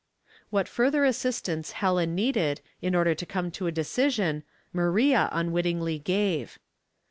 [0.49, 4.41] What further assistance Helen needed, in order to come to a decision,
[4.73, 6.57] Maria unwittingly gave.